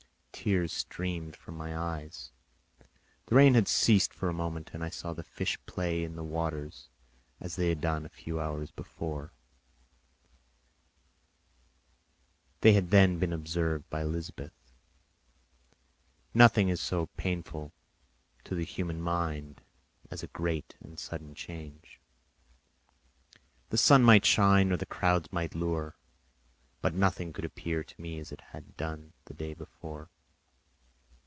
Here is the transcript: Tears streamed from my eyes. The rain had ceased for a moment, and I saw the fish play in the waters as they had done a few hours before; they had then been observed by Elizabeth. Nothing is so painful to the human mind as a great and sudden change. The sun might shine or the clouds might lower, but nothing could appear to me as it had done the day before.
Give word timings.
Tears 0.43 0.73
streamed 0.73 1.35
from 1.35 1.55
my 1.55 1.77
eyes. 1.77 2.31
The 3.27 3.35
rain 3.35 3.53
had 3.53 3.67
ceased 3.67 4.11
for 4.11 4.27
a 4.27 4.33
moment, 4.33 4.71
and 4.73 4.83
I 4.83 4.89
saw 4.89 5.13
the 5.13 5.21
fish 5.23 5.59
play 5.67 6.03
in 6.03 6.15
the 6.15 6.23
waters 6.23 6.89
as 7.39 7.55
they 7.57 7.69
had 7.69 7.79
done 7.79 8.07
a 8.07 8.09
few 8.09 8.39
hours 8.39 8.71
before; 8.71 9.33
they 12.61 12.73
had 12.73 12.89
then 12.89 13.19
been 13.19 13.33
observed 13.33 13.87
by 13.91 14.01
Elizabeth. 14.01 14.73
Nothing 16.33 16.69
is 16.69 16.81
so 16.81 17.05
painful 17.17 17.71
to 18.43 18.55
the 18.55 18.65
human 18.65 18.99
mind 18.99 19.61
as 20.09 20.23
a 20.23 20.27
great 20.33 20.75
and 20.79 20.97
sudden 20.97 21.35
change. 21.35 22.01
The 23.69 23.77
sun 23.77 24.01
might 24.01 24.25
shine 24.25 24.71
or 24.71 24.77
the 24.77 24.87
clouds 24.87 25.31
might 25.31 25.53
lower, 25.53 25.97
but 26.81 26.95
nothing 26.95 27.31
could 27.31 27.45
appear 27.45 27.83
to 27.83 28.01
me 28.01 28.17
as 28.17 28.31
it 28.31 28.41
had 28.41 28.75
done 28.75 29.13
the 29.25 29.35
day 29.35 29.53
before. 29.53 30.09